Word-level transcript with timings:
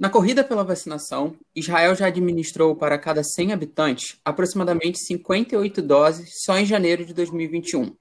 Na 0.00 0.08
corrida 0.08 0.42
pela 0.42 0.64
vacinação, 0.64 1.36
Israel 1.54 1.94
já 1.94 2.06
administrou 2.06 2.74
para 2.74 2.98
cada 2.98 3.22
100 3.22 3.52
habitantes 3.52 4.18
aproximadamente 4.24 4.98
58 4.98 5.82
doses 5.82 6.42
só 6.42 6.56
em 6.56 6.64
janeiro 6.64 7.04
de 7.04 7.12
2021. 7.12 7.94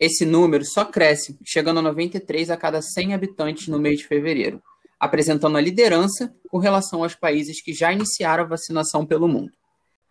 Esse 0.00 0.26
número 0.26 0.64
só 0.64 0.84
cresce, 0.84 1.38
chegando 1.44 1.78
a 1.78 1.82
93 1.82 2.50
a 2.50 2.56
cada 2.56 2.82
100 2.82 3.14
habitantes 3.14 3.68
no 3.68 3.78
mês 3.78 3.98
de 3.98 4.08
fevereiro, 4.08 4.60
apresentando 4.98 5.56
a 5.56 5.60
liderança 5.60 6.34
com 6.50 6.58
relação 6.58 7.04
aos 7.04 7.14
países 7.14 7.62
que 7.62 7.72
já 7.72 7.92
iniciaram 7.92 8.42
a 8.42 8.48
vacinação 8.48 9.06
pelo 9.06 9.28
mundo. 9.28 9.52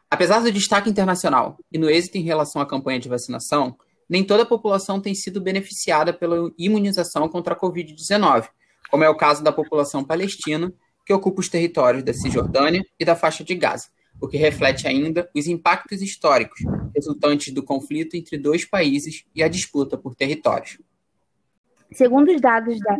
Apesar 0.10 0.40
do 0.40 0.50
destaque 0.50 0.90
internacional 0.90 1.58
e 1.70 1.78
no 1.78 1.90
êxito 1.90 2.18
em 2.18 2.24
relação 2.24 2.62
à 2.62 2.66
campanha 2.66 3.02
de 3.02 3.10
vacinação, 3.10 3.78
nem 4.10 4.24
toda 4.24 4.44
a 4.44 4.46
população 4.46 5.02
tem 5.02 5.14
sido 5.14 5.42
beneficiada 5.42 6.14
pela 6.14 6.50
imunização 6.58 7.28
contra 7.28 7.54
a 7.54 7.60
Covid-19, 7.60 8.48
como 8.90 9.04
é 9.04 9.10
o 9.10 9.18
caso 9.18 9.44
da 9.44 9.52
população 9.52 10.06
palestina, 10.06 10.74
que 11.08 11.14
ocupa 11.14 11.40
os 11.40 11.48
territórios 11.48 12.04
da 12.04 12.14
Cisjordânia 12.14 12.86
e 13.00 13.06
da 13.06 13.16
faixa 13.16 13.42
de 13.42 13.56
Gaza, 13.56 13.88
o 14.22 14.28
que 14.28 14.36
reflete 14.36 14.86
ainda 14.90 15.30
os 15.34 15.48
impactos 15.48 16.02
históricos 16.02 16.60
resultantes 16.94 17.54
do 17.54 17.64
conflito 17.64 18.18
entre 18.18 18.38
dois 18.38 18.66
países 18.66 19.26
e 19.34 19.42
a 19.42 19.48
disputa 19.48 19.98
por 19.98 20.16
territórios. 20.16 20.78
Segundo 21.94 22.30
os 22.30 22.42
dados 22.42 22.78
da 22.80 22.98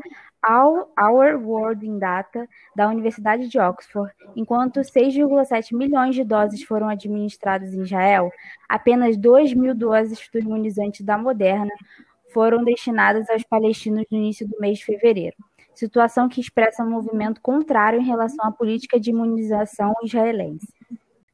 Our 0.50 1.36
World 1.46 1.86
in 1.86 2.00
Data 2.00 2.48
da 2.74 2.88
Universidade 2.88 3.50
de 3.50 3.60
Oxford, 3.60 4.14
enquanto 4.38 4.80
6,7 4.80 5.76
milhões 5.76 6.16
de 6.16 6.24
doses 6.24 6.64
foram 6.64 6.88
administradas 6.88 7.74
em 7.74 7.82
Israel, 7.82 8.32
apenas 8.70 9.18
2 9.18 9.54
mil 9.54 9.76
doses 9.76 10.30
do 10.32 10.40
imunizante 10.40 11.04
da 11.04 11.18
Moderna 11.18 11.74
foram 12.34 12.64
destinadas 12.64 13.30
aos 13.30 13.44
palestinos 13.44 14.06
no 14.10 14.18
início 14.18 14.48
do 14.48 14.58
mês 14.62 14.78
de 14.78 14.86
fevereiro, 14.86 15.36
situação 15.78 16.28
que 16.28 16.42
expressa 16.42 16.84
um 16.84 16.90
movimento 16.90 17.40
contrário 17.40 18.00
em 18.00 18.06
relação 18.06 18.46
à 18.46 18.52
política 18.52 19.00
de 19.00 19.12
imunização 19.12 19.94
israelense. 20.04 20.68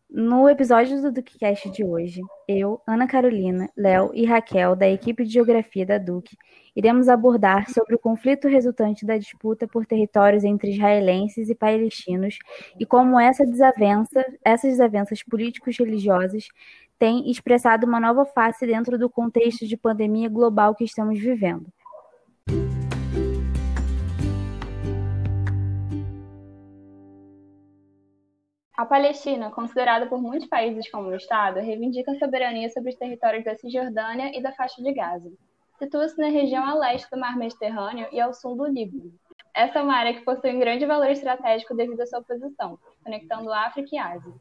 No 0.10 0.48
episódio 0.48 1.02
do 1.02 1.12
DukeCast 1.12 1.72
de 1.72 1.84
hoje, 1.84 2.22
eu, 2.48 2.80
Ana 2.86 3.08
Carolina, 3.08 3.68
Léo 3.76 4.12
e 4.14 4.26
Raquel, 4.26 4.76
da 4.76 4.88
equipe 4.88 5.24
de 5.24 5.34
Geografia 5.34 5.88
da 5.88 5.98
Duke, 5.98 6.38
iremos 6.76 7.10
abordar 7.10 7.68
sobre 7.72 7.96
o 7.96 8.00
conflito 8.00 8.48
resultante 8.48 9.08
da 9.08 9.18
disputa 9.18 9.68
por 9.68 9.88
territórios 9.88 10.44
entre 10.44 10.72
israelenses 10.72 11.50
e 11.50 11.56
palestinos 11.56 12.38
e 12.80 12.86
como 12.86 13.20
essa 13.20 13.44
desavença, 13.44 14.24
essas 14.46 14.72
desavenças 14.72 15.24
políticos 15.24 15.78
religiosas 15.80 16.48
têm 17.00 17.32
expressado 17.32 17.88
uma 17.88 18.00
nova 18.00 18.24
face 18.24 18.68
dentro 18.68 19.00
do 19.00 19.10
contexto 19.10 19.66
de 19.66 19.76
pandemia 19.76 20.30
global 20.30 20.76
que 20.76 20.84
estamos 20.84 21.18
vivendo. 21.18 21.66
A 28.76 28.88
Palestina, 28.88 29.52
considerada 29.52 30.08
por 30.08 30.20
muitos 30.20 30.48
países 30.48 30.90
como 30.90 31.10
um 31.10 31.16
Estado, 31.16 31.60
reivindica 31.60 32.12
a 32.12 32.18
soberania 32.18 32.68
sobre 32.72 32.90
os 32.90 32.96
territórios 32.96 33.46
da 33.46 33.56
Cisjordânia 33.56 34.36
e 34.36 34.42
da 34.42 34.52
faixa 34.52 34.82
de 34.82 34.92
Gaza. 34.92 35.32
Situa-se 35.78 36.20
na 36.20 36.30
região 36.30 36.66
a 36.66 36.74
leste 36.74 37.08
do 37.12 37.20
Mar 37.20 37.38
Mediterrâneo 37.38 38.08
e 38.12 38.20
ao 38.20 38.34
sul 38.34 38.56
do 38.56 38.66
Líbano. 38.66 39.14
Essa 39.54 39.78
é 39.78 39.82
uma 39.84 39.96
área 39.96 40.16
que 40.16 40.26
possui 40.26 40.56
um 40.56 40.60
grande 40.60 40.88
valor 40.88 41.12
estratégico 41.12 41.76
devido 41.76 42.02
à 42.02 42.08
sua 42.08 42.24
posição, 42.24 42.80
conectando 43.04 43.54
África 43.54 43.90
e 43.94 44.00
Ásia. 44.00 44.34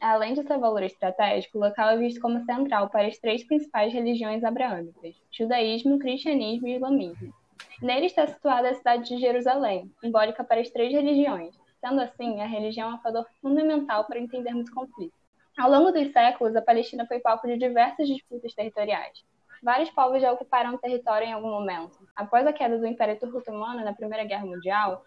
Além 0.00 0.32
de 0.32 0.42
seu 0.44 0.58
valor 0.58 0.82
estratégico, 0.82 1.58
o 1.58 1.60
local 1.60 1.90
é 1.90 1.98
visto 1.98 2.22
como 2.22 2.42
central 2.46 2.88
para 2.88 3.06
as 3.06 3.18
três 3.18 3.44
principais 3.44 3.92
religiões 3.92 4.44
abraâmicas: 4.44 5.14
judaísmo, 5.30 5.98
cristianismo 5.98 6.68
e 6.68 6.76
islamismo. 6.76 7.34
Nele 7.82 8.06
está 8.06 8.26
situada 8.26 8.70
a 8.70 8.74
cidade 8.74 9.10
de 9.10 9.18
Jerusalém, 9.18 9.90
simbólica 10.00 10.42
para 10.42 10.62
as 10.62 10.70
três 10.70 10.90
religiões, 10.90 11.54
Sendo 11.86 12.00
assim, 12.00 12.40
a 12.40 12.46
religião 12.46 12.92
é 12.92 12.94
um 12.94 12.98
fator 12.98 13.26
fundamental 13.42 14.06
para 14.06 14.18
entendermos 14.18 14.70
o 14.70 14.74
conflito. 14.74 15.12
Ao 15.58 15.70
longo 15.70 15.92
dos 15.92 16.10
séculos, 16.14 16.56
a 16.56 16.62
Palestina 16.62 17.06
foi 17.06 17.20
palco 17.20 17.46
de 17.46 17.58
diversas 17.58 18.08
disputas 18.08 18.54
territoriais. 18.54 19.22
Vários 19.62 19.90
povos 19.90 20.22
já 20.22 20.32
ocuparam 20.32 20.74
o 20.74 20.78
território 20.78 21.26
em 21.28 21.34
algum 21.34 21.50
momento. 21.50 21.98
Após 22.16 22.46
a 22.46 22.54
queda 22.54 22.78
do 22.78 22.86
Império 22.86 23.20
Turco-Otomano 23.20 23.84
na 23.84 23.92
Primeira 23.92 24.24
Guerra 24.24 24.46
Mundial, 24.46 25.04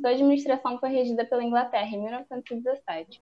sua 0.00 0.10
administração 0.10 0.76
foi 0.80 0.88
regida 0.88 1.24
pela 1.24 1.44
Inglaterra 1.44 1.86
em 1.88 2.02
1917. 2.02 3.22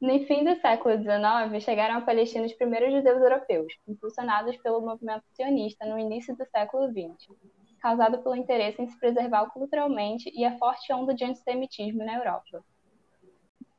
No 0.00 0.16
fim 0.26 0.44
do 0.44 0.54
século 0.60 0.96
XIX, 0.96 1.60
chegaram 1.60 1.96
à 1.96 2.00
Palestina 2.02 2.46
os 2.46 2.52
primeiros 2.52 2.92
judeus 2.92 3.20
europeus, 3.20 3.72
impulsionados 3.88 4.56
pelo 4.58 4.80
movimento 4.80 5.24
sionista 5.32 5.84
no 5.86 5.98
início 5.98 6.36
do 6.36 6.46
século 6.46 6.86
XX 6.88 7.36
causado 7.80 8.22
pelo 8.22 8.36
interesse 8.36 8.80
em 8.80 8.88
se 8.88 8.98
preservar 8.98 9.46
culturalmente 9.50 10.30
e 10.34 10.44
a 10.44 10.56
forte 10.58 10.92
onda 10.92 11.14
de 11.14 11.24
antissemitismo 11.24 12.04
na 12.04 12.14
Europa. 12.14 12.62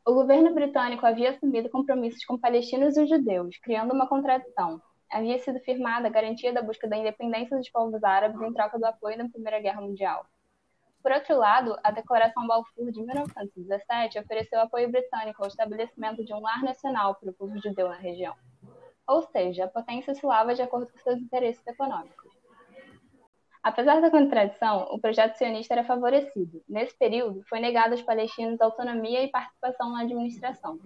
O 0.06 0.14
governo 0.14 0.54
britânico 0.54 1.06
havia 1.06 1.30
assumido 1.30 1.70
compromissos 1.70 2.26
com 2.26 2.38
palestinos 2.38 2.98
e 2.98 3.06
judeus, 3.06 3.58
criando 3.60 3.94
uma 3.94 4.08
contradição. 4.08 4.82
Havia 5.12 5.38
sido 5.38 5.60
firmada 5.60 6.08
a 6.08 6.12
garantia 6.12 6.52
da 6.52 6.62
busca 6.62 6.88
da 6.88 6.98
independência 6.98 7.56
dos 7.56 7.70
povos 7.70 8.04
árabes 8.04 8.42
em 8.42 8.52
troca 8.52 8.80
do 8.80 8.86
apoio 8.86 9.18
na 9.18 9.30
Primeira 9.30 9.60
Guerra 9.60 9.82
Mundial. 9.82 10.26
Por 11.04 11.12
outro 11.12 11.36
lado, 11.38 11.78
a 11.84 11.92
Declaração 11.92 12.48
Balfour 12.48 12.92
de 12.92 13.02
1917 13.04 14.20
ofereceu 14.20 14.60
apoio 14.60 14.92
britânico 14.92 15.44
ao 15.44 15.48
estabelecimento 15.48 16.24
de 16.24 16.34
um 16.34 16.40
lar 16.40 16.64
nacional 16.64 17.16
para 17.16 17.30
o 17.30 17.34
povo 17.34 17.60
judeu 17.60 17.90
na 17.90 17.96
região. 17.96 18.36
Ou 19.08 19.22
seja, 19.24 19.66
a 19.66 19.68
potência 19.68 20.14
oscilava 20.14 20.56
de 20.56 20.62
acordo 20.62 20.92
com 20.92 20.98
seus 21.00 21.20
interesses 21.20 21.66
econômicos. 21.68 22.31
Apesar 23.64 24.02
da 24.02 24.10
contradição, 24.10 24.88
o 24.92 25.00
projeto 25.00 25.36
sionista 25.36 25.76
era 25.76 25.84
favorecido. 25.84 26.64
Nesse 26.68 26.98
período, 26.98 27.44
foi 27.48 27.60
negado 27.60 27.92
aos 27.92 28.02
palestinos 28.02 28.60
autonomia 28.60 29.24
e 29.24 29.30
participação 29.30 29.92
na 29.92 30.02
administração. 30.02 30.80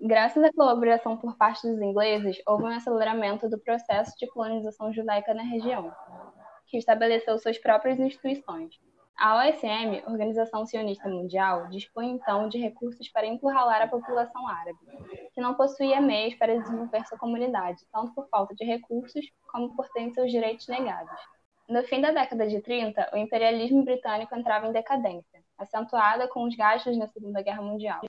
Graças 0.00 0.44
à 0.44 0.52
colaboração 0.52 1.16
por 1.16 1.36
parte 1.36 1.66
dos 1.66 1.80
ingleses, 1.80 2.40
houve 2.46 2.64
um 2.64 2.68
aceleramento 2.68 3.48
do 3.48 3.58
processo 3.58 4.16
de 4.16 4.28
colonização 4.28 4.92
judaica 4.92 5.34
na 5.34 5.42
região, 5.42 5.92
que 6.68 6.78
estabeleceu 6.78 7.36
suas 7.38 7.58
próprias 7.58 7.98
instituições. 7.98 8.78
A 9.16 9.38
OSM, 9.38 10.02
Organização 10.06 10.66
Sionista 10.66 11.08
Mundial, 11.08 11.68
dispõe 11.68 12.10
então 12.10 12.48
de 12.48 12.58
recursos 12.58 13.08
para 13.08 13.26
encurralar 13.26 13.82
a 13.82 13.88
população 13.88 14.46
árabe, 14.46 14.78
que 15.32 15.40
não 15.40 15.54
possuía 15.54 16.00
meios 16.00 16.34
para 16.34 16.58
desenvolver 16.58 17.06
sua 17.06 17.18
comunidade, 17.18 17.84
tanto 17.92 18.12
por 18.12 18.28
falta 18.28 18.54
de 18.54 18.64
recursos 18.64 19.24
como 19.50 19.74
por 19.74 19.88
terem 19.90 20.12
seus 20.12 20.30
direitos 20.30 20.68
negados. 20.68 21.18
No 21.66 21.82
fim 21.84 22.00
da 22.00 22.10
década 22.10 22.46
de 22.46 22.60
30, 22.60 23.10
o 23.14 23.16
imperialismo 23.16 23.84
britânico 23.84 24.36
entrava 24.36 24.66
em 24.66 24.72
decadência, 24.72 25.42
acentuada 25.56 26.28
com 26.28 26.44
os 26.44 26.54
gastos 26.54 26.96
na 26.98 27.08
Segunda 27.08 27.40
Guerra 27.40 27.62
Mundial. 27.62 28.02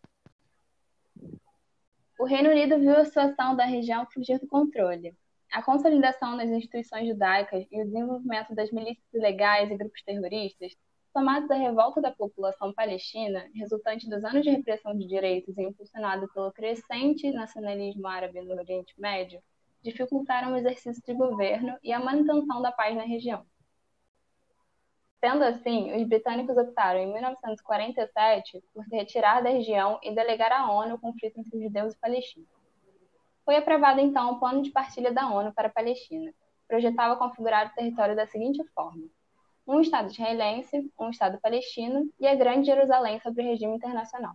O 2.19 2.25
Reino 2.25 2.49
Unido 2.49 2.77
viu 2.79 2.97
a 2.97 3.05
situação 3.05 3.55
da 3.55 3.63
região 3.63 4.05
fugir 4.07 4.39
do 4.39 4.47
controle. 4.47 5.15
A 5.53 5.63
consolidação 5.63 6.35
das 6.35 6.49
instituições 6.49 7.07
judaicas 7.07 7.65
e 7.71 7.81
o 7.81 7.85
desenvolvimento 7.85 8.53
das 8.53 8.71
milícias 8.71 9.13
ilegais 9.13 9.71
e 9.71 9.77
grupos 9.77 10.03
terroristas, 10.03 10.75
somados 11.13 11.49
à 11.49 11.55
revolta 11.55 12.01
da 12.01 12.11
população 12.11 12.73
palestina, 12.73 13.49
resultante 13.55 14.09
dos 14.09 14.25
anos 14.25 14.43
de 14.43 14.49
repressão 14.49 14.97
de 14.97 15.07
direitos 15.07 15.57
e 15.57 15.61
impulsionado 15.61 16.27
pelo 16.33 16.51
crescente 16.51 17.31
nacionalismo 17.31 18.05
árabe 18.05 18.41
no 18.41 18.53
Oriente 18.53 18.93
Médio, 18.99 19.41
dificultaram 19.85 20.53
o 20.53 20.57
exercício 20.57 21.01
de 21.05 21.13
governo 21.13 21.77
e 21.83 21.93
a 21.93 21.99
manutenção 21.99 22.59
da 22.59 22.71
paz 22.71 22.95
na 22.95 23.03
região. 23.03 23.45
Sendo 25.19 25.43
assim, 25.43 25.95
os 25.95 26.07
britânicos 26.07 26.57
optaram 26.57 26.99
em 26.99 27.13
1947 27.13 28.63
por 28.73 28.83
se 28.85 28.95
retirar 28.95 29.41
da 29.41 29.49
região 29.49 29.99
e 30.01 30.13
delegar 30.13 30.51
à 30.51 30.71
ONU 30.71 30.95
o 30.95 30.99
conflito 30.99 31.39
entre 31.39 31.61
judeus 31.61 31.93
e 31.93 31.99
palestinos. 31.99 32.49
Foi 33.43 33.55
aprovado 33.55 33.99
então 34.01 34.33
o 34.33 34.39
plano 34.39 34.63
de 34.63 34.71
partilha 34.71 35.11
da 35.11 35.29
ONU 35.29 35.53
para 35.53 35.67
a 35.67 35.71
Palestina. 35.71 36.33
Projetava 36.67 37.15
configurar 37.15 37.67
o 37.67 37.75
território 37.75 38.15
da 38.15 38.25
seguinte 38.25 38.63
forma: 38.73 39.07
um 39.67 39.81
Estado 39.81 40.11
israelense, 40.11 40.91
um 40.99 41.11
Estado 41.11 41.39
palestino 41.39 42.09
e 42.19 42.27
a 42.27 42.33
Grande 42.33 42.65
Jerusalém 42.65 43.19
sob 43.19 43.39
o 43.39 43.45
regime 43.45 43.75
internacional. 43.75 44.33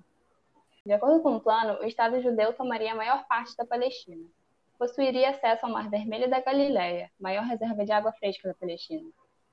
De 0.87 0.93
acordo 0.93 1.21
com 1.23 1.37
o 1.37 1.41
plano, 1.41 1.81
o 1.81 1.85
Estado 1.85 2.23
judeu 2.23 2.53
tomaria 2.53 2.93
a 2.93 2.97
maior 2.97 3.27
parte 3.27 3.57
da 3.57 3.67
Palestina, 3.67 4.25
possuiria 4.81 5.29
acesso 5.29 5.67
ao 5.67 5.73
Mar 5.73 5.91
Vermelho 5.91 6.31
da 6.31 6.41
Galileia, 6.41 7.11
maior 7.21 7.45
reserva 7.45 7.85
de 7.85 7.93
água 7.93 8.15
fresca 8.15 8.49
da 8.49 8.55
Palestina, 8.55 9.07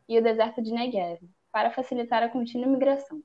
e 0.08 0.18
o 0.18 0.24
deserto 0.24 0.62
de 0.62 0.72
Negev, 0.72 1.20
para 1.52 1.70
facilitar 1.70 2.24
a 2.24 2.30
contínua 2.30 2.66
migração. 2.66 3.22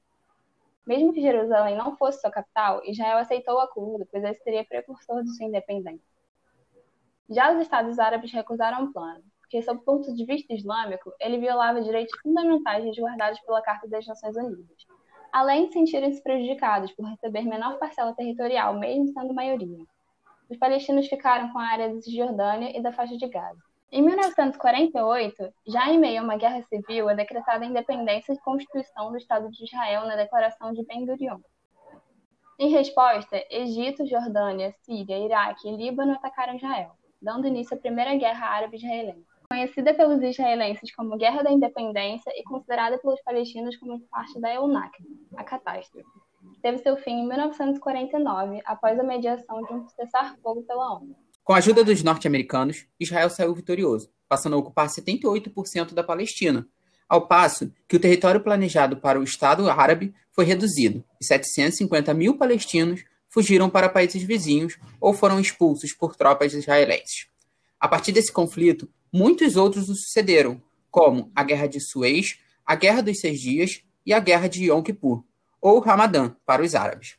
Mesmo 0.85 1.13
que 1.13 1.23
Jerusalém 1.23 1.77
não 1.77 1.97
fosse 1.97 2.21
sua 2.21 2.33
capital, 2.33 2.83
Israel 2.85 3.19
aceitou 3.19 3.55
o 3.55 3.61
acordo, 3.61 4.05
pois 4.11 4.25
esse 4.25 4.43
seria 4.43 4.65
precursor 4.65 5.23
de 5.23 5.37
sua 5.37 5.47
independência. 5.47 6.05
Já 7.31 7.55
os 7.55 7.61
Estados 7.61 8.01
Árabes 8.01 8.33
recusaram 8.33 8.87
o 8.87 8.93
plano, 8.93 9.23
porque, 9.39 9.63
sob 9.63 9.79
o 9.79 9.85
ponto 9.85 10.13
de 10.13 10.25
vista 10.25 10.53
islâmico, 10.53 11.13
ele 11.21 11.39
violava 11.39 11.83
direitos 11.83 12.19
fundamentais 12.21 12.85
resguardados 12.85 13.39
pela 13.43 13.63
Carta 13.63 13.87
das 13.87 14.05
Nações 14.09 14.37
Unidas, 14.37 14.87
além 15.33 15.69
de 15.69 15.75
sentirem-se 15.75 16.21
prejudicados 16.21 16.91
por 16.91 17.07
receber 17.07 17.43
menor 17.43 17.79
parcela 17.79 18.13
territorial, 18.13 18.77
mesmo 18.77 19.07
sendo 19.13 19.33
maioria 19.33 19.87
os 20.53 20.59
palestinos 20.59 21.09
ficaram 21.09 21.51
com 21.51 21.59
a 21.59 21.67
área 21.67 21.89
da 21.89 22.01
Cisjordânia 22.03 22.77
e 22.77 22.83
da 22.83 22.93
faixa 22.93 23.17
de 23.17 23.27
Gaza. 23.27 23.59
Em 23.91 24.03
1948, 24.03 25.51
já 25.67 25.91
em 25.91 25.99
meio 25.99 26.21
a 26.21 26.25
uma 26.25 26.37
guerra 26.37 26.63
civil, 26.65 27.09
é 27.09 27.15
decretada 27.15 27.65
a 27.65 27.69
independência 27.69 28.35
e 28.35 28.39
constituição 28.39 29.11
do 29.11 29.17
Estado 29.17 29.51
de 29.51 29.65
Israel 29.65 30.07
na 30.07 30.15
Declaração 30.15 30.75
de 30.75 30.85
Ben-Gurion. 30.85 31.39
Em 32.59 32.69
resposta, 32.69 33.43
Egito, 33.51 34.07
Jordânia, 34.07 34.75
Síria, 34.83 35.19
Iraque 35.19 35.67
e 35.67 35.77
Líbano 35.77 36.13
atacaram 36.13 36.57
Israel, 36.57 36.93
dando 37.21 37.49
início 37.49 37.75
à 37.75 37.81
Primeira 37.81 38.15
Guerra 38.15 38.49
Árabe-Israelense. 38.49 39.27
Conhecida 39.49 39.95
pelos 39.95 40.23
israelenses 40.23 40.95
como 40.95 41.17
Guerra 41.17 41.43
da 41.43 41.51
Independência 41.51 42.31
e 42.37 42.43
considerada 42.45 42.99
pelos 42.99 43.23
palestinos 43.23 43.77
como 43.79 44.01
parte 44.09 44.39
da 44.39 44.53
EUNAC, 44.53 44.93
a 45.35 45.45
catástrofe, 45.45 46.07
teve 46.61 46.79
seu 46.79 46.97
fim 46.97 47.23
em 47.23 47.29
1949, 47.29 48.61
após 48.65 48.99
a 48.99 49.03
mediação 49.03 49.63
de 49.65 49.73
um 49.73 49.89
cessar-fogo 49.89 50.63
pela 50.63 50.97
ONU. 50.97 51.17
Com 51.45 51.53
a 51.53 51.59
ajuda 51.59 51.83
dos 51.83 52.03
norte-americanos, 52.03 52.87
Israel 53.01 53.29
saiu 53.29 53.55
vitorioso, 53.55 54.11
passando 54.29 54.55
a 54.55 54.59
ocupar 54.59 54.89
78% 54.89 55.93
da 55.93 56.05
Palestina, 56.05 56.67
ao 57.09 57.27
passo 57.27 57.71
que 57.89 57.97
o 57.97 58.01
território 58.01 58.41
planejado 58.41 58.97
para 58.97 59.21
o 59.21 59.23
Estado 59.23 59.69
árabe 59.69 60.15
foi 60.31 60.45
reduzido 60.45 61.05
e 61.21 61.25
750 61.25 62.15
mil 62.15 62.39
palestinos 62.39 63.05
fugiram 63.29 63.69
para 63.69 63.89
países 63.89 64.23
vizinhos 64.23 64.79
ou 65.01 65.13
foram 65.13 65.41
expulsos 65.41 65.93
por 65.93 66.17
tropas 66.17 66.55
israelenses. 66.55 67.27
A 67.79 67.89
partir 67.89 68.13
desse 68.13 68.33
conflito, 68.33 68.89
muitos 69.13 69.57
outros 69.57 69.89
o 69.89 69.95
sucederam, 69.95 70.63
como 70.91 71.31
a 71.35 71.43
Guerra 71.43 71.67
de 71.67 71.81
Suez, 71.81 72.39
a 72.65 72.75
Guerra 72.75 73.03
dos 73.03 73.21
Seis 73.21 73.41
Dias 73.41 73.83
e 74.07 74.15
a 74.15 74.21
Guerra 74.21 74.49
de 74.49 74.67
Yom 74.67 74.83
Kippur, 74.83 75.25
ou 75.63 75.79
Ramadã 75.79 76.35
para 76.45 76.63
os 76.63 76.75
árabes. 76.75 77.17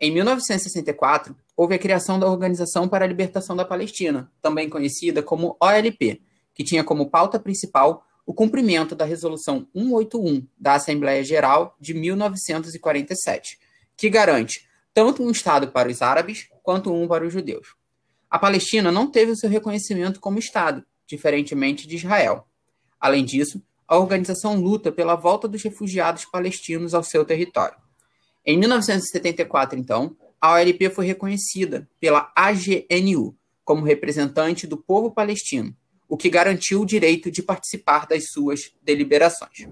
Em 0.00 0.12
1964, 0.12 1.34
houve 1.56 1.74
a 1.74 1.78
criação 1.78 2.18
da 2.18 2.26
Organização 2.26 2.88
para 2.88 3.04
a 3.04 3.08
Libertação 3.08 3.56
da 3.56 3.64
Palestina, 3.64 4.30
também 4.42 4.68
conhecida 4.68 5.22
como 5.22 5.56
OLP, 5.60 6.20
que 6.52 6.64
tinha 6.64 6.84
como 6.84 7.08
pauta 7.08 7.38
principal 7.38 8.04
o 8.26 8.34
cumprimento 8.34 8.94
da 8.94 9.04
Resolução 9.04 9.66
181 9.74 10.46
da 10.58 10.74
Assembleia 10.74 11.24
Geral 11.24 11.74
de 11.80 11.94
1947, 11.94 13.58
que 13.96 14.10
garante 14.10 14.68
tanto 14.92 15.22
um 15.22 15.30
Estado 15.30 15.68
para 15.68 15.88
os 15.88 16.02
árabes 16.02 16.48
quanto 16.62 16.92
um 16.92 17.08
para 17.08 17.24
os 17.24 17.32
judeus. 17.32 17.74
A 18.28 18.38
Palestina 18.38 18.92
não 18.92 19.10
teve 19.10 19.32
o 19.32 19.36
seu 19.36 19.48
reconhecimento 19.48 20.20
como 20.20 20.38
Estado, 20.38 20.84
diferentemente 21.06 21.88
de 21.88 21.96
Israel. 21.96 22.46
Além 23.00 23.24
disso, 23.24 23.62
a 23.88 23.96
organização 23.96 24.60
luta 24.60 24.92
pela 24.92 25.14
volta 25.14 25.48
dos 25.48 25.62
refugiados 25.62 26.26
palestinos 26.26 26.92
ao 26.92 27.02
seu 27.02 27.24
território. 27.24 27.76
Em 28.44 28.58
1974, 28.58 29.78
então, 29.78 30.14
a 30.40 30.52
OLP 30.52 30.90
foi 30.90 31.06
reconhecida 31.06 31.88
pela 31.98 32.30
AGNU 32.36 33.34
como 33.64 33.84
representante 33.84 34.66
do 34.66 34.76
povo 34.76 35.10
palestino, 35.10 35.74
o 36.08 36.16
que 36.16 36.30
garantiu 36.30 36.82
o 36.82 36.86
direito 36.86 37.30
de 37.30 37.42
participar 37.42 38.06
das 38.06 38.30
suas 38.30 38.72
deliberações. 38.82 39.68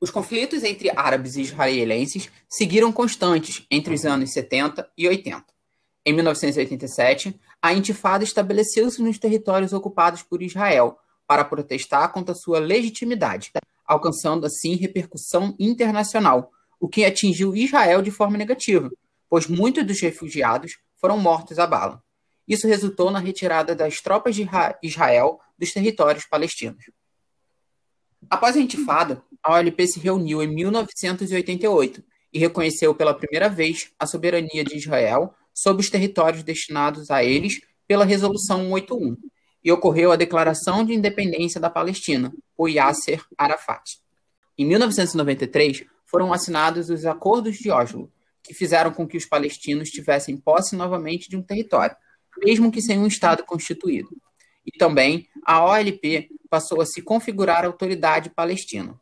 Os 0.00 0.10
conflitos 0.10 0.62
entre 0.62 0.90
árabes 0.94 1.36
e 1.36 1.42
israelenses 1.42 2.30
seguiram 2.48 2.92
constantes 2.92 3.66
entre 3.70 3.94
os 3.94 4.04
anos 4.04 4.32
70 4.32 4.88
e 4.96 5.08
80. 5.08 5.44
Em 6.06 6.12
1987, 6.12 7.38
a 7.60 7.74
Intifada 7.74 8.22
estabeleceu-se 8.22 9.02
nos 9.02 9.18
territórios 9.18 9.72
ocupados 9.72 10.22
por 10.22 10.42
Israel 10.42 10.98
para 11.28 11.44
protestar 11.44 12.10
contra 12.10 12.34
sua 12.34 12.58
legitimidade, 12.58 13.52
alcançando 13.84 14.46
assim 14.46 14.74
repercussão 14.76 15.54
internacional, 15.60 16.50
o 16.80 16.88
que 16.88 17.04
atingiu 17.04 17.54
Israel 17.54 18.00
de 18.00 18.10
forma 18.10 18.38
negativa, 18.38 18.90
pois 19.28 19.46
muitos 19.46 19.86
dos 19.86 20.00
refugiados 20.00 20.78
foram 20.96 21.18
mortos 21.18 21.58
à 21.58 21.66
bala. 21.66 22.02
Isso 22.46 22.66
resultou 22.66 23.10
na 23.10 23.18
retirada 23.18 23.74
das 23.74 24.00
tropas 24.00 24.34
de 24.34 24.48
Israel 24.82 25.38
dos 25.58 25.70
territórios 25.70 26.24
palestinos. 26.24 26.90
Após 28.30 28.56
a 28.56 28.60
intifada, 28.60 29.22
a 29.42 29.52
OLP 29.54 29.86
se 29.86 30.00
reuniu 30.00 30.42
em 30.42 30.48
1988 30.48 32.02
e 32.32 32.38
reconheceu 32.38 32.94
pela 32.94 33.14
primeira 33.14 33.50
vez 33.50 33.90
a 33.98 34.06
soberania 34.06 34.64
de 34.64 34.76
Israel 34.76 35.34
sobre 35.52 35.82
os 35.82 35.90
territórios 35.90 36.42
destinados 36.42 37.10
a 37.10 37.22
eles 37.22 37.60
pela 37.86 38.04
Resolução 38.04 38.60
181, 38.70 39.16
e 39.68 39.70
ocorreu 39.70 40.10
a 40.10 40.16
Declaração 40.16 40.82
de 40.82 40.94
Independência 40.94 41.60
da 41.60 41.68
Palestina, 41.68 42.32
por 42.56 42.70
Yasser 42.70 43.22
Arafat. 43.36 43.98
Em 44.56 44.64
1993, 44.64 45.84
foram 46.06 46.32
assinados 46.32 46.88
os 46.88 47.04
Acordos 47.04 47.58
de 47.58 47.70
Oslo, 47.70 48.10
que 48.42 48.54
fizeram 48.54 48.90
com 48.90 49.06
que 49.06 49.18
os 49.18 49.26
palestinos 49.26 49.90
tivessem 49.90 50.38
posse 50.38 50.74
novamente 50.74 51.28
de 51.28 51.36
um 51.36 51.42
território, 51.42 51.94
mesmo 52.38 52.72
que 52.72 52.80
sem 52.80 52.98
um 52.98 53.06
Estado 53.06 53.44
constituído. 53.44 54.08
E 54.64 54.70
também 54.70 55.28
a 55.44 55.62
OLP 55.62 56.30
passou 56.48 56.80
a 56.80 56.86
se 56.86 57.02
configurar 57.02 57.66
autoridade 57.66 58.30
palestina. 58.30 58.98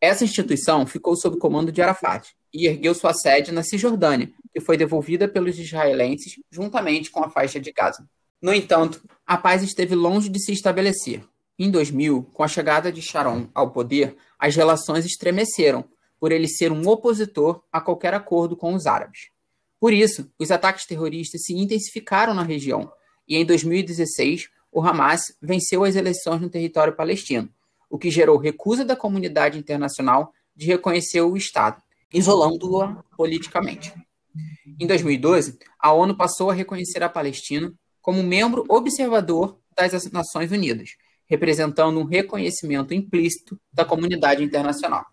Essa 0.00 0.24
instituição 0.24 0.86
ficou 0.86 1.14
sob 1.16 1.36
comando 1.36 1.70
de 1.70 1.82
Arafat 1.82 2.30
e 2.50 2.66
ergueu 2.66 2.94
sua 2.94 3.12
sede 3.12 3.52
na 3.52 3.62
Cisjordânia, 3.62 4.32
que 4.54 4.60
foi 4.60 4.78
devolvida 4.78 5.28
pelos 5.28 5.58
israelenses 5.58 6.40
juntamente 6.50 7.10
com 7.10 7.22
a 7.22 7.28
faixa 7.28 7.60
de 7.60 7.70
Gaza. 7.70 8.08
No 8.42 8.52
entanto, 8.52 9.00
a 9.24 9.36
paz 9.38 9.62
esteve 9.62 9.94
longe 9.94 10.28
de 10.28 10.40
se 10.40 10.50
estabelecer. 10.50 11.22
Em 11.56 11.70
2000, 11.70 12.24
com 12.32 12.42
a 12.42 12.48
chegada 12.48 12.90
de 12.90 13.00
Sharon 13.00 13.46
ao 13.54 13.70
poder, 13.70 14.16
as 14.36 14.56
relações 14.56 15.06
estremeceram, 15.06 15.84
por 16.18 16.32
ele 16.32 16.48
ser 16.48 16.72
um 16.72 16.88
opositor 16.88 17.62
a 17.70 17.80
qualquer 17.80 18.14
acordo 18.14 18.56
com 18.56 18.74
os 18.74 18.84
árabes. 18.84 19.30
Por 19.78 19.92
isso, 19.92 20.28
os 20.40 20.50
ataques 20.50 20.86
terroristas 20.86 21.44
se 21.44 21.54
intensificaram 21.54 22.34
na 22.34 22.42
região, 22.42 22.92
e 23.28 23.36
em 23.36 23.46
2016, 23.46 24.48
o 24.72 24.82
Hamas 24.82 25.36
venceu 25.40 25.84
as 25.84 25.94
eleições 25.94 26.40
no 26.40 26.50
território 26.50 26.96
palestino, 26.96 27.48
o 27.88 27.96
que 27.96 28.10
gerou 28.10 28.38
recusa 28.38 28.84
da 28.84 28.96
comunidade 28.96 29.56
internacional 29.56 30.32
de 30.56 30.66
reconhecer 30.66 31.20
o 31.20 31.36
Estado, 31.36 31.80
isolando-o 32.12 33.02
politicamente. 33.16 33.92
Em 34.80 34.86
2012, 34.86 35.58
a 35.78 35.92
ONU 35.92 36.16
passou 36.16 36.50
a 36.50 36.54
reconhecer 36.54 37.02
a 37.04 37.08
Palestina 37.08 37.72
como 38.02 38.22
membro 38.22 38.64
observador 38.68 39.58
das 39.74 40.10
Nações 40.10 40.50
Unidas, 40.50 40.90
representando 41.26 41.98
um 41.98 42.04
reconhecimento 42.04 42.92
implícito 42.92 43.58
da 43.72 43.84
comunidade 43.84 44.42
internacional. 44.42 45.06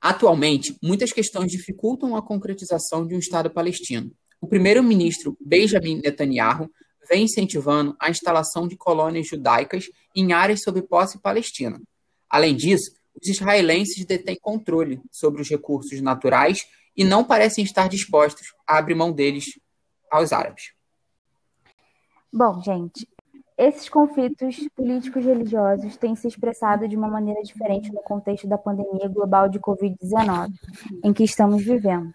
Atualmente, 0.00 0.76
muitas 0.82 1.12
questões 1.12 1.50
dificultam 1.50 2.16
a 2.16 2.22
concretização 2.22 3.06
de 3.06 3.14
um 3.14 3.18
Estado 3.18 3.50
palestino. 3.50 4.10
O 4.40 4.46
primeiro-ministro 4.46 5.36
Benjamin 5.40 6.00
Netanyahu 6.02 6.70
vem 7.08 7.24
incentivando 7.24 7.94
a 8.00 8.10
instalação 8.10 8.66
de 8.66 8.76
colônias 8.76 9.28
judaicas 9.28 9.86
em 10.16 10.32
áreas 10.32 10.62
sob 10.62 10.80
posse 10.82 11.20
palestina. 11.20 11.80
Além 12.28 12.56
disso, 12.56 12.90
os 13.20 13.28
israelenses 13.28 14.04
detêm 14.06 14.38
controle 14.40 15.00
sobre 15.10 15.42
os 15.42 15.48
recursos 15.48 16.00
naturais 16.00 16.66
e 16.96 17.04
não 17.04 17.22
parecem 17.22 17.64
estar 17.64 17.88
dispostos 17.88 18.48
a 18.66 18.78
abrir 18.78 18.94
mão 18.94 19.12
deles 19.12 19.44
aos 20.10 20.32
árabes. 20.32 20.72
Bom, 22.32 22.62
gente, 22.62 23.06
esses 23.58 23.90
conflitos 23.90 24.66
políticos 24.74 25.22
religiosos 25.22 25.98
têm 25.98 26.16
se 26.16 26.26
expressado 26.26 26.88
de 26.88 26.96
uma 26.96 27.06
maneira 27.06 27.42
diferente 27.42 27.92
no 27.92 28.00
contexto 28.02 28.48
da 28.48 28.56
pandemia 28.56 29.06
global 29.06 29.50
de 29.50 29.60
Covid-19 29.60 30.50
em 31.04 31.12
que 31.12 31.24
estamos 31.24 31.62
vivendo. 31.62 32.12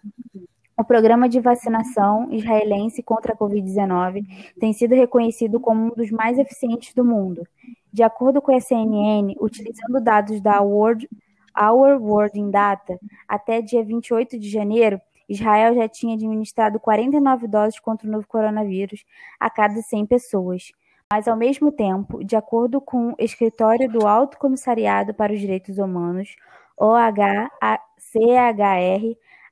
O 0.76 0.84
programa 0.84 1.28
de 1.28 1.38
vacinação 1.38 2.32
israelense 2.32 3.00
contra 3.00 3.32
a 3.32 3.36
Covid-19 3.36 4.24
tem 4.58 4.72
sido 4.72 4.94
reconhecido 4.94 5.60
como 5.60 5.86
um 5.86 5.94
dos 5.94 6.10
mais 6.10 6.36
eficientes 6.36 6.92
do 6.92 7.04
mundo. 7.04 7.46
De 7.92 8.02
acordo 8.02 8.42
com 8.42 8.54
a 8.54 8.60
CNN, 8.60 9.36
utilizando 9.40 10.00
dados 10.00 10.40
da 10.40 10.60
World, 10.60 11.08
Our 11.56 12.00
World 12.02 12.38
in 12.38 12.50
Data, 12.50 12.98
até 13.28 13.62
dia 13.62 13.84
28 13.84 14.38
de 14.38 14.50
janeiro, 14.50 15.00
Israel 15.28 15.74
já 15.74 15.88
tinha 15.88 16.14
administrado 16.14 16.80
49 16.80 17.46
doses 17.46 17.78
contra 17.78 18.08
o 18.08 18.10
novo 18.10 18.26
coronavírus 18.26 19.04
a 19.38 19.50
cada 19.50 19.80
100 19.82 20.06
pessoas. 20.06 20.72
Mas, 21.12 21.26
ao 21.26 21.36
mesmo 21.36 21.72
tempo, 21.72 22.22
de 22.22 22.36
acordo 22.36 22.80
com 22.80 23.10
o 23.10 23.16
Escritório 23.18 23.90
do 23.90 24.06
Alto 24.06 24.38
Comissariado 24.38 25.14
para 25.14 25.32
os 25.32 25.40
Direitos 25.40 25.78
Humanos, 25.78 26.36
OHCHR, 26.76 27.78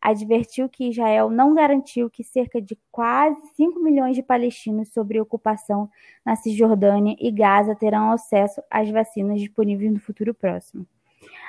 advertiu 0.00 0.68
que 0.68 0.88
Israel 0.88 1.30
não 1.30 1.54
garantiu 1.54 2.08
que 2.08 2.22
cerca 2.22 2.60
de 2.60 2.78
quase 2.92 3.40
5 3.56 3.80
milhões 3.80 4.14
de 4.14 4.22
palestinos 4.22 4.92
sob 4.92 5.18
ocupação 5.20 5.90
na 6.24 6.36
Cisjordânia 6.36 7.16
e 7.18 7.30
Gaza 7.32 7.74
terão 7.74 8.12
acesso 8.12 8.62
às 8.70 8.88
vacinas 8.90 9.40
disponíveis 9.40 9.92
no 9.92 9.98
futuro 9.98 10.32
próximo. 10.32 10.86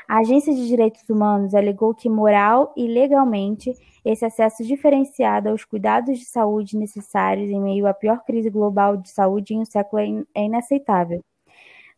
A 0.08 0.20
Agência 0.20 0.56
de 0.56 0.66
Direitos 0.66 1.10
Humanos 1.10 1.54
alegou 1.54 1.94
que 1.94 2.10
moral 2.10 2.72
e 2.78 2.88
legalmente 2.88 3.74
esse 4.06 4.24
acesso 4.24 4.64
diferenciado 4.64 5.50
aos 5.50 5.66
cuidados 5.66 6.18
de 6.18 6.24
saúde 6.24 6.78
necessários 6.78 7.50
em 7.50 7.60
meio 7.60 7.86
à 7.86 7.94
pior 7.94 8.24
crise 8.24 8.50
global 8.50 8.96
de 8.96 9.10
saúde 9.10 9.54
em 9.54 9.60
um 9.60 9.66
século 9.66 10.02
é, 10.02 10.24
é 10.34 10.46
inaceitável. 10.46 11.22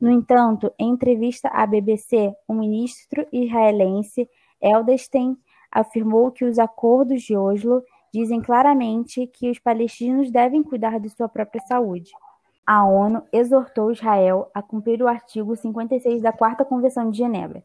No 0.02 0.10
entanto, 0.10 0.74
em 0.80 0.90
entrevista 0.90 1.50
à 1.50 1.68
BBC, 1.68 2.34
o 2.48 2.54
ministro 2.56 3.28
israelense 3.32 4.28
Eldestein 4.60 5.38
afirmou 5.72 6.32
que 6.32 6.46
os 6.46 6.58
acordos 6.58 7.22
de 7.22 7.38
Oslo 7.38 7.84
dizem 8.12 8.42
claramente 8.42 9.28
que 9.28 9.52
os 9.52 9.60
palestinos 9.60 10.32
devem 10.32 10.64
cuidar 10.64 11.00
de 11.00 11.12
sua 11.12 11.30
própria 11.30 11.62
saúde. 11.62 12.10
A 12.66 12.84
ONU 12.86 13.22
exortou 13.32 13.92
Israel 13.92 14.50
a 14.52 14.64
cumprir 14.64 15.04
o 15.04 15.08
artigo 15.08 15.56
56 15.56 16.24
da 16.24 16.32
Quarta 16.32 16.66
Convenção 16.66 17.12
de 17.12 17.18
Genebra, 17.20 17.64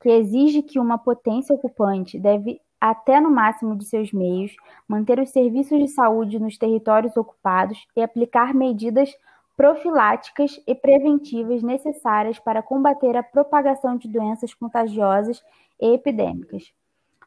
que 0.00 0.08
exige 0.08 0.62
que 0.62 0.78
uma 0.78 0.98
potência 0.98 1.54
ocupante 1.54 2.18
deve 2.18 2.60
até 2.80 3.20
no 3.20 3.30
máximo 3.30 3.76
de 3.76 3.84
seus 3.84 4.12
meios, 4.12 4.54
manter 4.86 5.18
os 5.18 5.30
serviços 5.30 5.78
de 5.78 5.88
saúde 5.88 6.38
nos 6.38 6.58
territórios 6.58 7.16
ocupados 7.16 7.86
e 7.96 8.02
aplicar 8.02 8.54
medidas 8.54 9.14
profiláticas 9.56 10.60
e 10.66 10.74
preventivas 10.74 11.62
necessárias 11.62 12.38
para 12.38 12.62
combater 12.62 13.16
a 13.16 13.22
propagação 13.22 13.96
de 13.96 14.06
doenças 14.06 14.52
contagiosas 14.52 15.42
e 15.80 15.94
epidêmicas. 15.94 16.72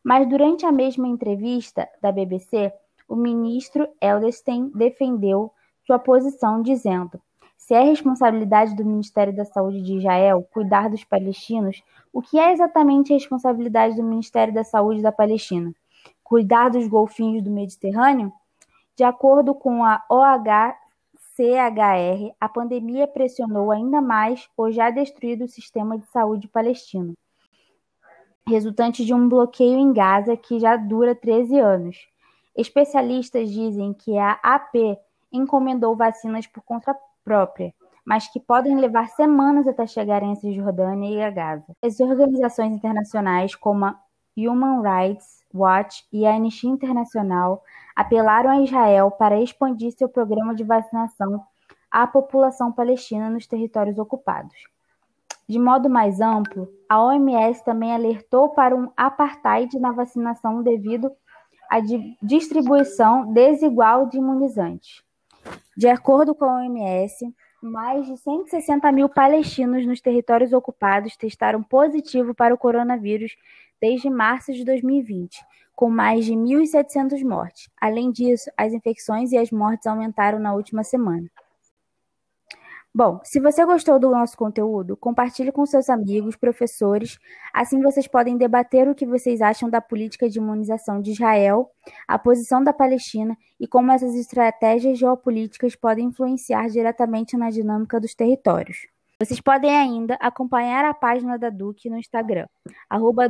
Mas 0.03 0.29
durante 0.29 0.65
a 0.65 0.71
mesma 0.71 1.07
entrevista 1.07 1.89
da 2.01 2.11
BBC, 2.11 2.71
o 3.07 3.15
ministro 3.15 3.87
Eldestein 3.99 4.71
defendeu 4.73 5.51
sua 5.85 5.97
posição 5.97 6.61
dizendo: 6.61 7.19
se 7.59 7.75
é 7.75 7.83
responsabilidade 7.83 8.73
do 8.73 8.85
Ministério 8.85 9.35
da 9.35 9.43
Saúde 9.43 9.83
de 9.83 9.97
Israel 9.97 10.47
cuidar 10.51 10.89
dos 10.89 11.03
palestinos, 11.03 11.83
o 12.11 12.21
que 12.21 12.39
é 12.39 12.53
exatamente 12.53 13.11
a 13.11 13.15
responsabilidade 13.17 13.97
do 13.97 14.01
Ministério 14.01 14.53
da 14.53 14.63
Saúde 14.63 15.01
da 15.01 15.11
Palestina? 15.11 15.71
Cuidar 16.23 16.69
dos 16.69 16.87
golfinhos 16.87 17.43
do 17.43 17.51
Mediterrâneo? 17.51 18.31
De 18.95 19.03
acordo 19.03 19.53
com 19.53 19.83
a 19.83 20.01
OHCHR, 20.09 20.73
a 22.39 22.49
pandemia 22.49 23.05
pressionou 23.05 23.71
ainda 23.71 24.01
mais 24.01 24.49
o 24.57 24.71
já 24.71 24.89
destruído 24.89 25.45
sistema 25.47 25.97
de 25.97 26.05
saúde 26.07 26.47
palestino, 26.47 27.13
resultante 28.47 29.05
de 29.05 29.13
um 29.13 29.27
bloqueio 29.27 29.77
em 29.77 29.91
Gaza 29.91 30.35
que 30.37 30.59
já 30.59 30.77
dura 30.77 31.13
13 31.13 31.59
anos. 31.59 32.07
Especialistas 32.55 33.51
dizem 33.51 33.93
que 33.93 34.17
a 34.17 34.39
AP 34.41 34.97
encomendou 35.31 35.95
vacinas 35.95 36.47
por 36.47 36.63
conta 36.63 36.95
própria, 37.29 37.71
mas 38.03 38.27
que 38.27 38.39
podem 38.39 38.75
levar 38.75 39.07
semanas 39.09 39.67
até 39.67 39.85
chegarem 39.85 40.31
a 40.31 40.35
Cisjordânia 40.35 41.11
e 41.11 41.21
a 41.21 41.29
Gaza. 41.29 41.75
As 41.79 41.99
organizações 41.99 42.73
internacionais 42.73 43.53
como 43.53 43.85
a 43.85 43.99
Human 44.35 44.81
Rights 44.81 45.45
Watch 45.53 46.03
e 46.11 46.25
a 46.25 46.33
Anistia 46.33 46.71
Internacional 46.71 47.61
apelaram 47.95 48.49
a 48.49 48.61
Israel 48.61 49.11
para 49.11 49.39
expandir 49.39 49.91
seu 49.91 50.09
programa 50.09 50.55
de 50.55 50.63
vacinação 50.63 51.43
à 51.91 52.07
população 52.07 52.71
palestina 52.71 53.29
nos 53.29 53.45
territórios 53.45 53.99
ocupados. 53.99 54.55
De 55.47 55.59
modo 55.59 55.87
mais 55.87 56.19
amplo, 56.19 56.67
a 56.89 56.99
OMS 57.03 57.63
também 57.63 57.93
alertou 57.93 58.49
para 58.49 58.75
um 58.75 58.89
apartheid 58.97 59.79
na 59.79 59.91
vacinação 59.91 60.63
devido 60.63 61.11
à 61.69 61.79
distribuição 62.23 63.31
desigual 63.31 64.07
de 64.07 64.17
imunizantes. 64.17 65.07
De 65.75 65.87
acordo 65.87 66.35
com 66.35 66.45
a 66.45 66.59
OMS, 66.59 67.33
mais 67.61 68.05
de 68.05 68.17
160 68.17 68.91
mil 68.91 69.09
palestinos 69.09 69.85
nos 69.85 70.01
territórios 70.01 70.53
ocupados 70.53 71.17
testaram 71.17 71.61
positivo 71.61 72.33
para 72.33 72.53
o 72.53 72.57
coronavírus 72.57 73.35
desde 73.81 74.09
março 74.09 74.53
de 74.53 74.63
2020, 74.65 75.43
com 75.75 75.89
mais 75.89 76.25
de 76.25 76.33
1.700 76.33 77.23
mortes. 77.23 77.69
Além 77.79 78.11
disso, 78.11 78.49
as 78.57 78.73
infecções 78.73 79.31
e 79.31 79.37
as 79.37 79.51
mortes 79.51 79.87
aumentaram 79.87 80.39
na 80.39 80.53
última 80.53 80.83
semana. 80.83 81.29
Bom, 82.93 83.19
se 83.23 83.39
você 83.39 83.63
gostou 83.65 83.99
do 83.99 84.09
nosso 84.09 84.35
conteúdo, 84.35 84.97
compartilhe 84.97 85.51
com 85.51 85.63
seus 85.63 85.89
amigos, 85.89 86.35
professores. 86.35 87.19
Assim 87.53 87.79
vocês 87.81 88.07
podem 88.07 88.35
debater 88.35 88.89
o 88.89 88.95
que 88.95 89.05
vocês 89.05 89.41
acham 89.41 89.69
da 89.69 89.79
política 89.79 90.27
de 90.27 90.39
imunização 90.39 90.99
de 90.99 91.11
Israel, 91.11 91.69
a 92.07 92.17
posição 92.17 92.63
da 92.63 92.73
Palestina 92.73 93.37
e 93.59 93.67
como 93.67 93.91
essas 93.91 94.15
estratégias 94.15 94.97
geopolíticas 94.97 95.75
podem 95.75 96.07
influenciar 96.07 96.67
diretamente 96.67 97.37
na 97.37 97.51
dinâmica 97.51 97.99
dos 97.99 98.15
territórios. 98.15 98.87
Vocês 99.21 99.39
podem 99.39 99.69
ainda 99.77 100.15
acompanhar 100.15 100.83
a 100.83 100.93
página 100.93 101.37
da 101.37 101.49
Duque 101.49 101.89
no 101.89 101.97
Instagram, 101.97 102.47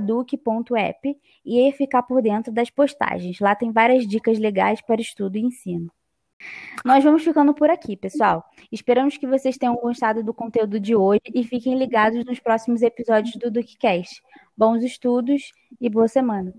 duque.app, 0.06 1.18
e 1.44 1.72
ficar 1.74 2.04
por 2.04 2.22
dentro 2.22 2.54
das 2.54 2.70
postagens. 2.70 3.39
Lá 3.39 3.56
tem 3.56 3.72
várias 3.72 4.08
dicas 4.08 4.39
legais 4.39 4.82
para 4.82 5.01
estudo 5.01 5.36
e 5.36 5.42
ensino. 5.42 5.92
Nós 6.86 7.03
vamos 7.03 7.24
ficando 7.24 7.53
por 7.53 7.69
aqui, 7.69 7.96
pessoal. 7.96 8.46
Esperamos 8.72 9.17
que 9.17 9.27
vocês 9.27 9.58
tenham 9.58 9.75
gostado 9.75 10.24
do 10.24 10.34
conteúdo 10.34 10.79
de 10.79 10.96
hoje 10.96 11.22
e 11.34 11.43
fiquem 11.43 11.77
ligados 11.77 12.24
nos 12.25 12.39
próximos 12.39 12.81
episódios 12.81 13.36
do 13.36 13.51
DukeCast. 13.51 14.22
Bons 14.58 14.84
estudos 14.84 15.51
e 15.79 15.89
boa 15.89 16.08
semana. 16.08 16.53